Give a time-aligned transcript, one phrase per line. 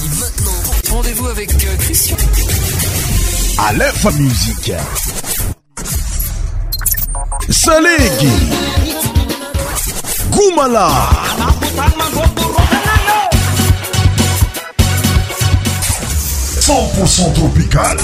[0.00, 0.90] parti maintenant.
[0.90, 2.16] Rendez-vous avec euh, Christian.
[3.58, 4.72] À l'info musique.
[7.50, 8.28] Salig.
[10.30, 10.92] Goumala.
[16.60, 17.96] 100% tropical.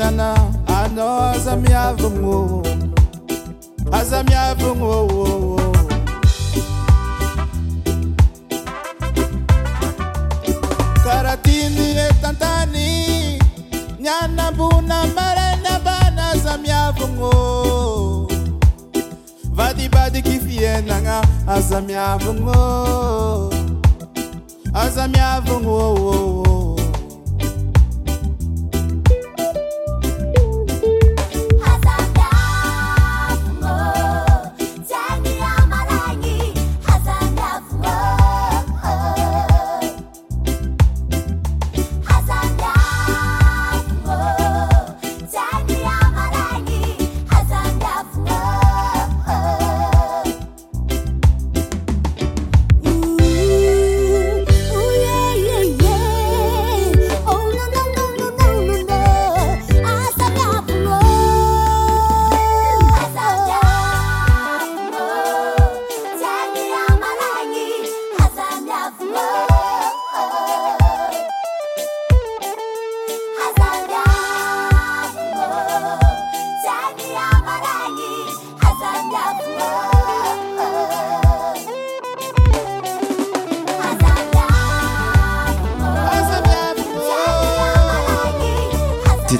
[0.00, 0.30] na na,
[0.68, 2.64] I know as I'm yavungo,
[3.92, 4.24] as I'm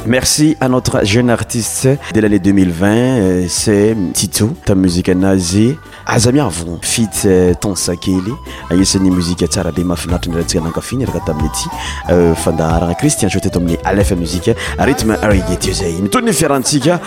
[0.06, 5.74] Merci à notre jeune artiste de l'année 2020, c'est Tito, ta musique nazi.
[6.06, 7.06] Azami avon, fit
[7.60, 8.32] tonsa kely,
[8.70, 11.04] agnisan'ny muzika tsara be mahafinaritra ny rahantsika nankafiny
[12.58, 15.92] araka Christian Joe tombé à Aleph Musique, rythme reggae teo zay.
[16.00, 17.00] Mitony ferantiga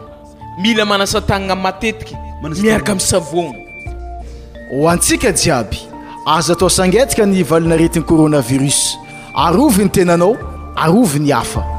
[0.62, 2.16] mila manasatanana matetiky
[2.62, 3.54] miaraka msavona
[4.72, 5.80] hoantsika jiaby
[6.26, 8.98] azo atao sangetaka ny valina retin'ny corôna virus
[9.36, 10.36] aroviny tenanao
[10.76, 11.79] aoviny h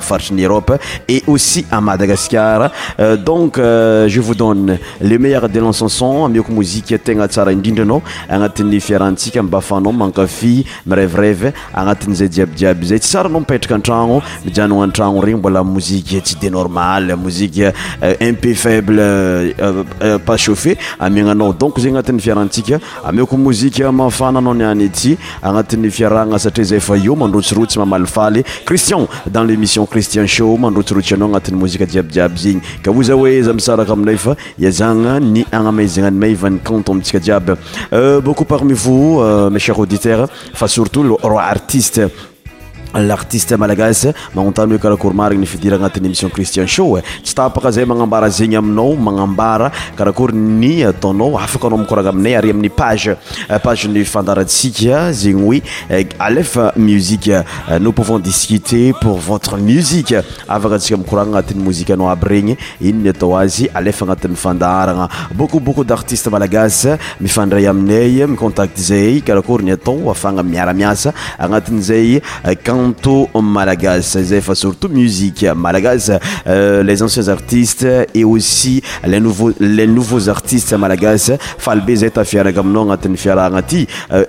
[0.00, 0.72] faritrnyerope
[1.08, 2.30] et aussi madagasardonce
[3.08, 10.64] euh, euh, e le leur delacenon miko mozike tegna tsara indrindranao agnatin'ny fiarahantsika baafanao mankafi
[10.86, 16.68] mirevirèvy agnatin'zay jiabyjiaby zay tsy sara ana ietrakaatragno mi argno regny mbolamozik tsy déap
[20.36, 26.64] chafe amiananao donc zagny agnatin'ny fiarantsika amieko mozika mafananao ni any ety agnatin'ny fiarahna satria
[26.64, 31.86] zay fa eo mandrotsirotsy mamaly faly christian dans l'émission christian sho mandrotsirotsy anao agnatin'ny mozika
[31.86, 36.58] jiabyjiaby zegny ka o za hoe za misaraka aminay fa iazagna ny anameizana ny maivany
[36.58, 37.52] canton amitsika jiaby
[37.92, 42.00] euh, beaucoup parmi vous euh, macher auditeur fa surtout r artiste
[43.06, 48.28] l'artiste malagasy magnontany hoe karakory marigny fidiragna agnatin'ny émission christian show tsy tapaka zay magnambara
[48.30, 53.58] zegny aminao magnambara karakory ny ataonao eh, afaka anao mikoragna aminay ary amin'ny page eh,
[53.62, 57.30] page ny fandaratsika zegny eh, hoe alef musique
[57.80, 60.14] nous pouvons discuter pour votre musique
[60.48, 64.36] afaka antsika mikoragna agnatin'ny mozika anao aby regny ino ny atao azy alefa agnatin'ny
[65.36, 72.20] beaucoup beaucoup d'artistes malagasy mifandray aminay micontact zay karakory ny atao afagna miaramiasa agnatin'izay
[72.64, 72.87] quand
[73.34, 76.10] au Malagas, ZF surtout musique Malagas,
[76.46, 82.52] euh, les anciens artistes et aussi les nouveaux, les nouveaux artistes Malagas, Falbe Zeta Fiara
[82.52, 83.76] Gamnon, Aten Fiara tout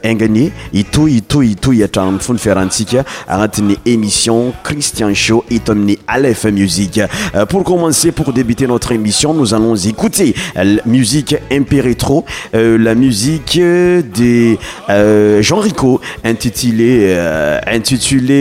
[0.06, 6.46] Engani, euh, itou, itou, itou Yatan Fun Ferantika, Aratini émission Christian Show et Tomni Aleph
[6.46, 7.00] Musique.
[7.36, 13.58] Euh, pour commencer, pour débuter notre émission, nous allons écouter la musique impérétro, la musique
[13.60, 14.58] de
[15.42, 17.14] Jean Rico, intitulée,
[17.68, 18.39] intitulée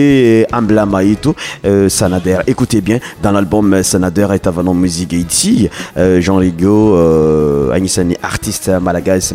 [0.51, 1.35] Ambla Maïto
[1.65, 2.39] euh, Sanader.
[2.47, 7.75] Écoutez bien, dans l'album Sanader est avant musique ici, euh, Jean Rigo, euh,
[8.23, 9.33] artiste malagasy,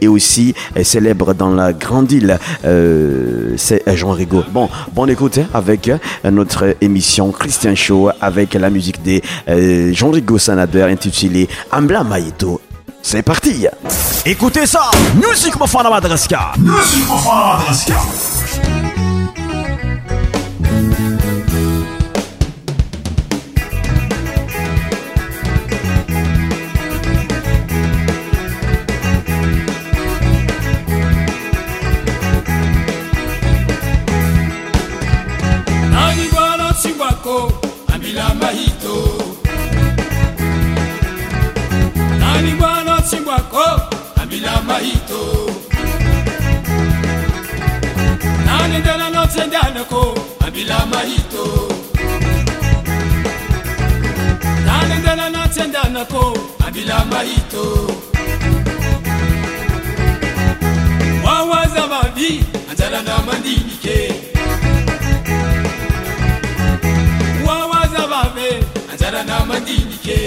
[0.00, 2.38] et aussi célèbre dans la grande île,
[3.56, 4.42] c'est Jean Rigo.
[4.50, 5.90] Bon, bon écoutez hein, avec
[6.24, 9.20] notre émission Christian Show avec la musique de
[9.92, 12.60] Jean Rigo Sanader intitulée Ambla Maïto
[13.02, 13.66] C'est parti
[14.24, 15.90] Écoutez ça Musique Mofana
[16.58, 18.35] Musique
[49.62, 50.14] janako
[50.46, 51.46] abila mahito
[54.66, 56.24] nalengana natsendanako
[56.66, 57.66] abila mahito
[61.24, 63.98] wawaza mavi anzala na mandinike
[67.46, 68.50] wawaza vave
[68.92, 70.18] anzala na mandinike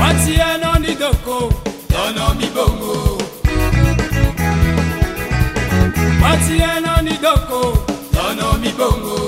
[0.00, 1.52] watianonidoko
[1.92, 3.05] tono mibongo
[6.30, 7.60] atienanidoko
[8.14, 9.18] zono mibongo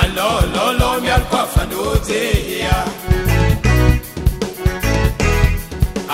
[0.00, 1.88] àlọ́ ọ̀lọ́lọ́ mi àlùkò àfààní ó
[2.64, 2.76] yá.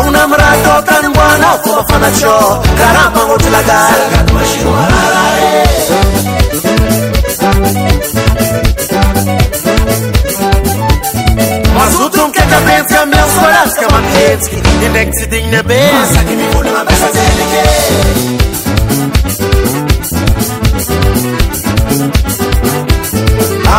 [0.08, 3.62] Una mrato tan guana como fanacho Caramba, mucho la
[11.78, 14.56] Mas o tom que a cabeça é meu, só lasca uma vez Que
[14.90, 18.39] nem é que se tem na vez Mas aqui me pula uma peça delicada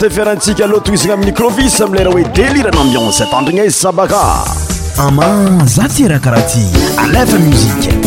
[0.09, 4.23] fiarantsika aloato izigna amin nikrovis amilera oe délirana amionsetandrigna izy sabaka
[5.07, 6.61] amama za ty raha karaha ty
[7.03, 8.06] alefa muziqe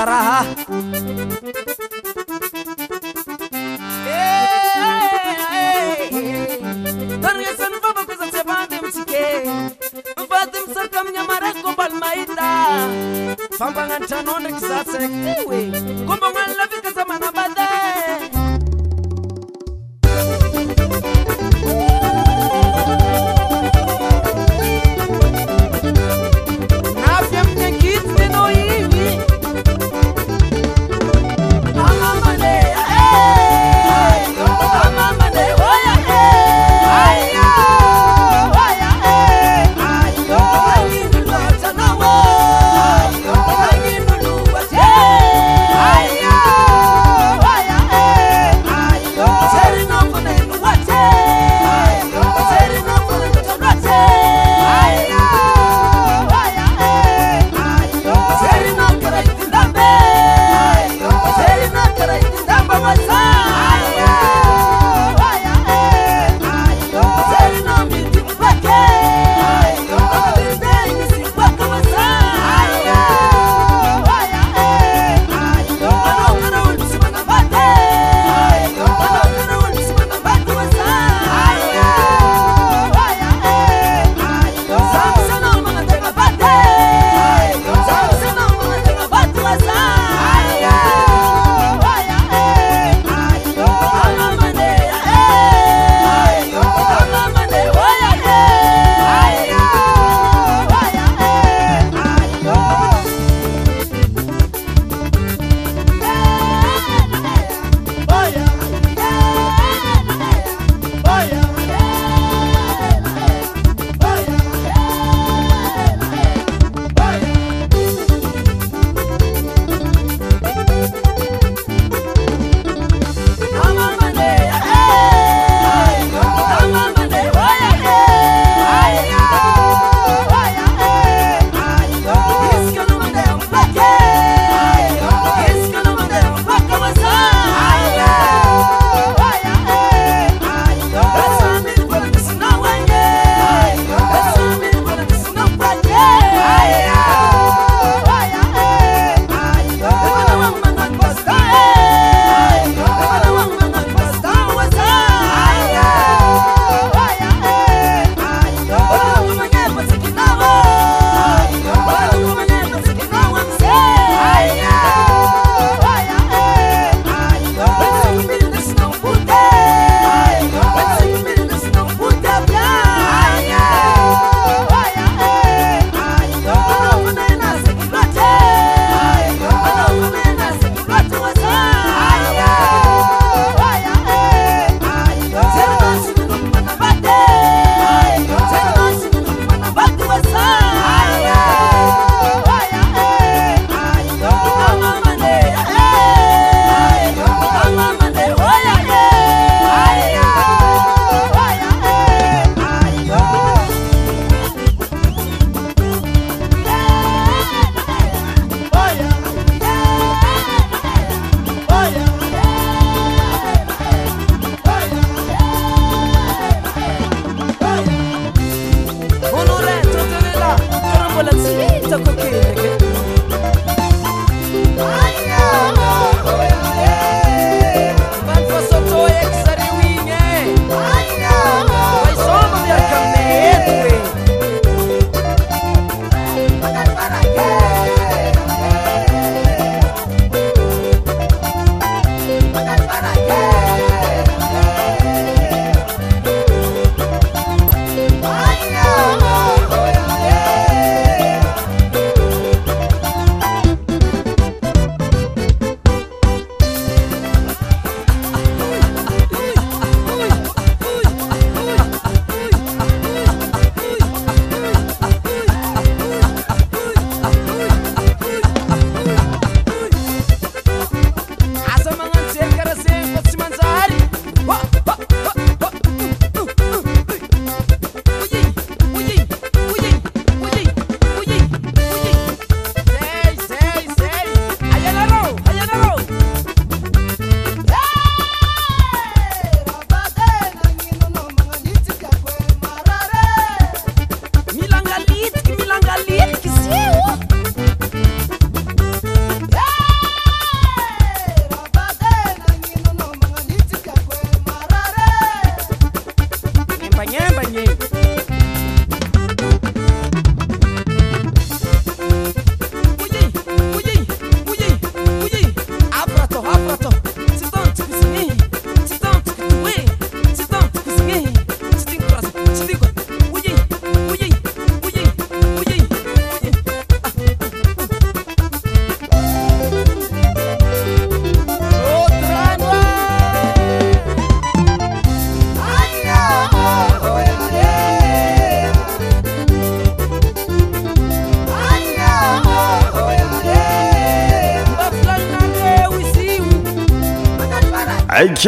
[0.00, 1.21] aai
[9.12, 9.50] yake
[10.24, 12.66] mfadhi msaka mnyamarako balmaita
[13.58, 15.10] famba ngantano ndikisasek
[15.42, 18.21] iwe kumbonganlavikazamana badae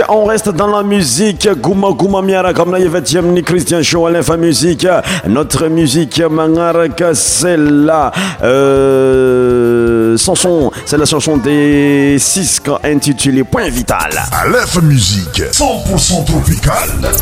[0.09, 1.49] on reste dans la musique.
[1.61, 2.81] Gouma Gouma Miara, comme la
[3.23, 4.87] ni Christian Show, Alinfa Musique.
[5.29, 8.11] Notre musique, Mangaraka, c'est la
[8.43, 14.11] euh, chanson, c'est la chanson des 6 intitulée Point Vital.
[14.33, 17.15] Alinfa Musique, 100% tropical tropicale.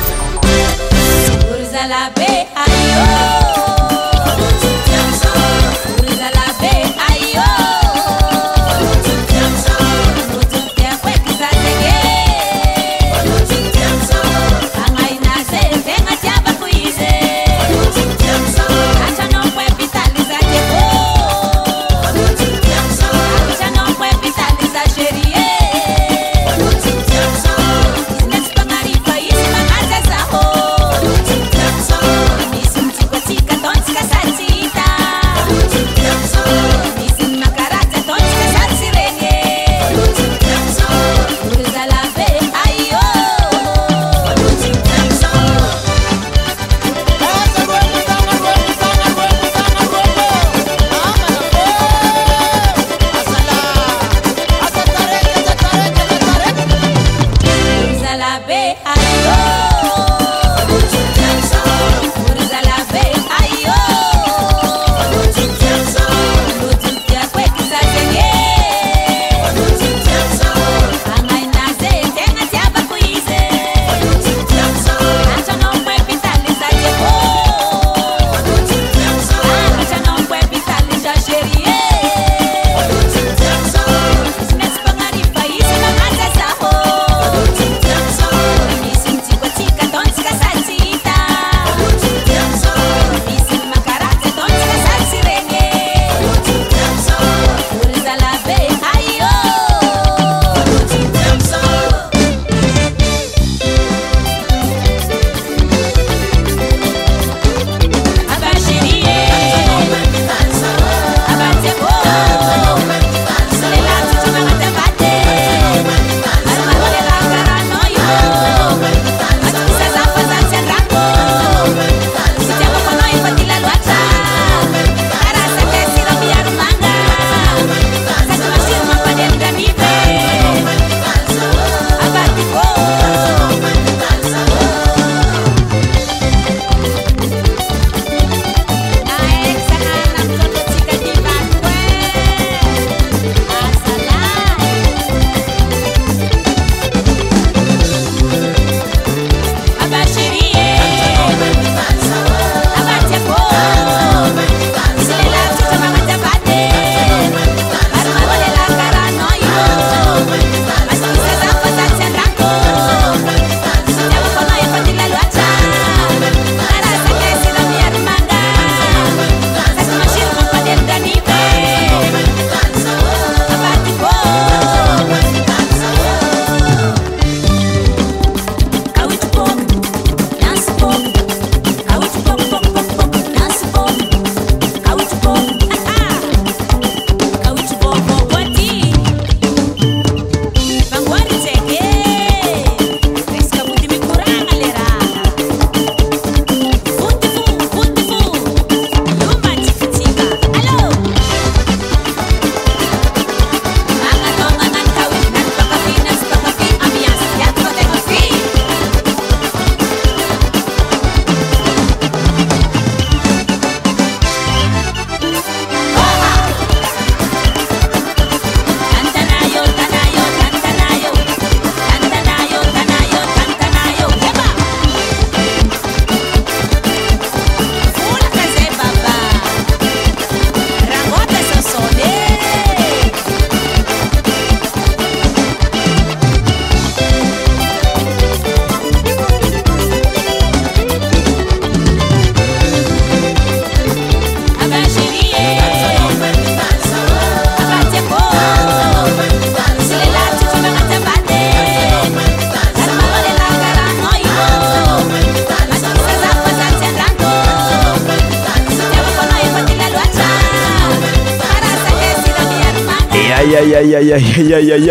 [264.03, 264.90] aïe aïe aïe aïe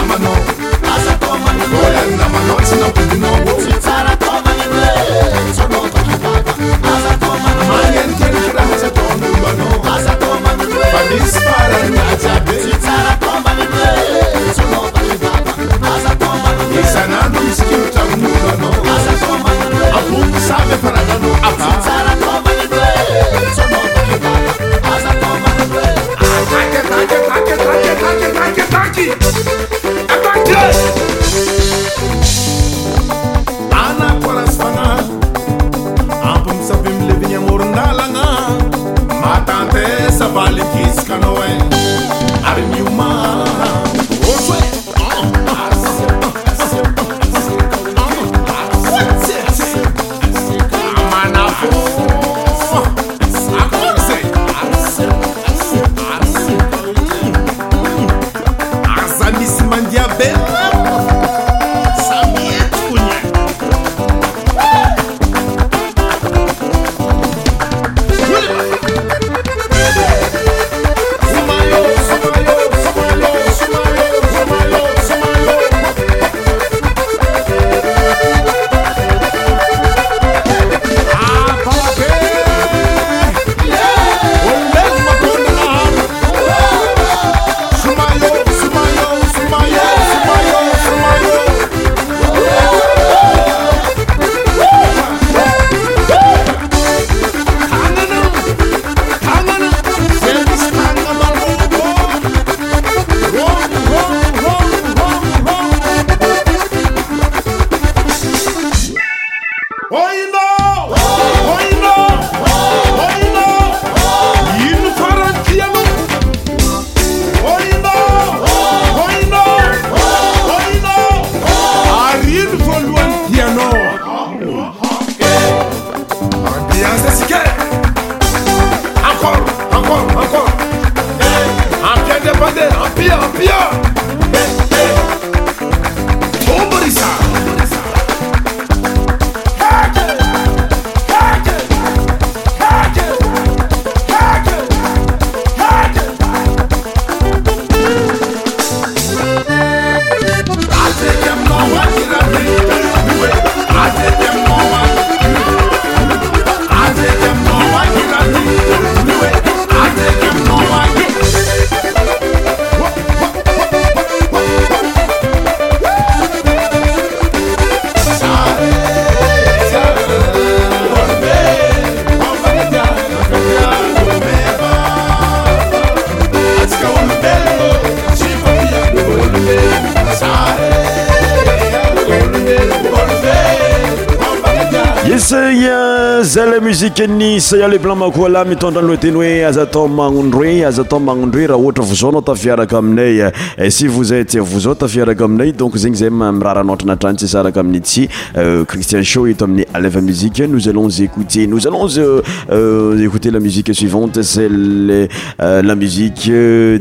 [187.40, 193.30] sle lako lamitondranlo teny oe aza atao manondroe azaata manondroe raha ohatra vozana tafiaraka aminay
[193.70, 198.08] sy vozaty voza tafiaraka aminay donc zegny zay raharaha ntra anatrany tsy saraka amin tsy
[198.36, 203.30] euh, cristian sho ito amin'y alf musie nos alons écoter nos alons euh, euh, écoter
[203.30, 205.08] la musiue suivante cele
[205.38, 206.28] la musiqe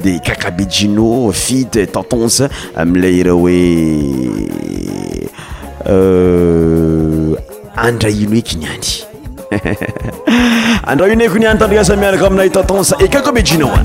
[0.03, 2.05] de kakabejino fit tetenc
[2.76, 3.60] amila ir oe
[7.86, 9.07] andraino eiy
[10.87, 13.79] andawi ne koni antandgasamiana koam nayitaton ça e kakoɓe jinowa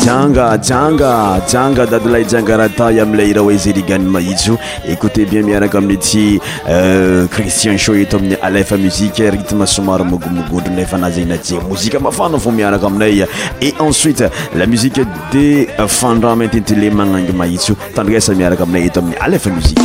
[0.00, 4.56] janga janga jianga dadylahy janga raha tay amilay raha oe zerigany maitso
[4.92, 11.60] écote bien miaraka amina ty euh, cristian sho eto aminy alfa muzike ritme somary magomogodronefanazanati
[11.68, 13.24] mozika mafana fo miaraka aminay
[13.60, 14.24] et ensuite
[14.54, 15.00] la musique
[15.32, 19.82] de fadramatintylé manango maitsy io tandraasamiaraka aminay eto amin'ny alefa mzika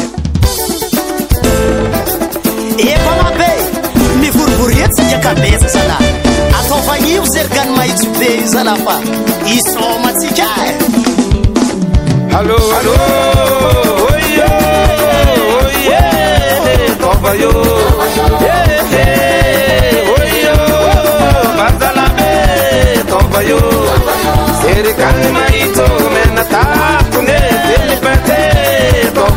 [2.94, 3.52] eko anabe
[4.22, 5.98] mivorovoriatsika kameza zana
[6.60, 8.96] atofai zerigany maitso be zana fa
[9.56, 10.50] isomatsia
[12.56, 12.92] oo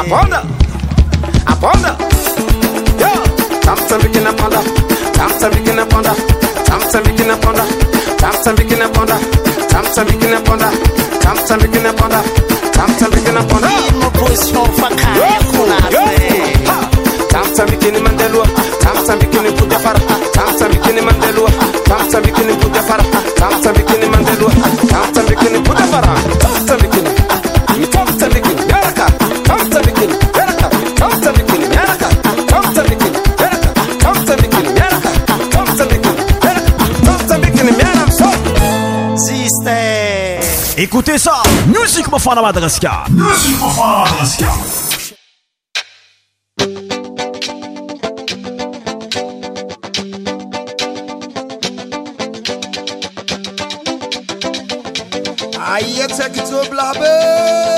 [0.00, 1.98] Apanda.
[3.00, 3.08] Yo,
[3.64, 4.62] Samson begin Apanda,
[5.16, 6.14] Samson begin Apanda,
[6.68, 7.64] Samson begin Apanda,
[8.20, 9.18] Samson begin Apanda,
[9.68, 10.70] Samson begin Apanda,
[11.20, 12.22] Samson begin Apanda,
[12.74, 13.70] Samson begin Apanda.
[13.98, 14.67] Mo position
[40.80, 44.54] Écoutez ça Musique Mofan à Madagascar Musique Mofan à Madagascar
[55.74, 57.77] Aïe, c'est que tu blabber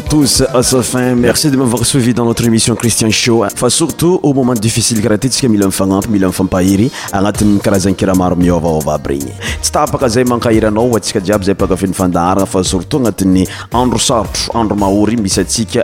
[0.10, 4.54] tos safin merci de mavoir suivi dans notre émission christian sho fa surtout a moment
[4.62, 9.72] difficile karaha ty atsika mila mifanamto mila mifampahiry anatin'ny karazany kiramaro miôvaôva aby regny tsy
[9.72, 15.82] tapaka zay mankahiranaooatsika jiaby zay apakafinyfandaharana fa surtout anatin'ny andro sarotro andro mahory misy atsika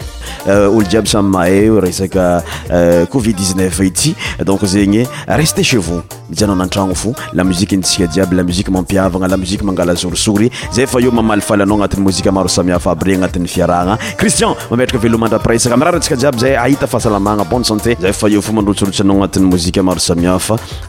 [0.47, 2.26] euh, olo jiaby samy mahayo resaka
[2.71, 6.01] euh, covid 19 ity donc zegny reste chez vos
[6.34, 6.95] oiannatyoyiinaaeraiaayithabo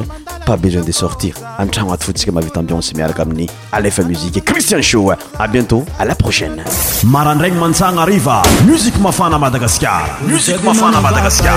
[10.29, 11.57] music pafana بadagasكar